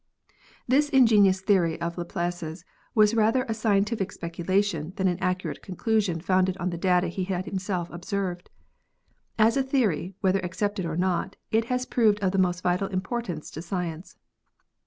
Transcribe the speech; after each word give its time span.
This 0.67 0.89
in 0.89 1.05
genious 1.05 1.41
theory 1.41 1.79
of 1.79 1.95
Laplace's 1.95 2.65
was 2.95 3.13
rather 3.13 3.43
a 3.47 3.53
scientific 3.53 4.11
specula 4.11 4.63
tion 4.63 4.93
than 4.95 5.07
an 5.07 5.19
accurate 5.19 5.61
conclusion 5.61 6.19
founded 6.19 6.57
on 6.57 6.71
data 6.71 7.07
he 7.07 7.25
had 7.25 7.45
himself 7.45 7.87
observed. 7.91 8.49
As 9.37 9.57
a 9.57 9.61
theory, 9.61 10.15
whether 10.21 10.39
accepted 10.39 10.87
or 10.87 10.97
not, 10.97 11.35
it 11.51 11.65
has 11.65 11.85
proved 11.85 12.17
of 12.23 12.31
the 12.31 12.39
most 12.39 12.63
vital 12.63 12.87
importance 12.87 13.51
to 13.51 13.61
science. 13.61 14.17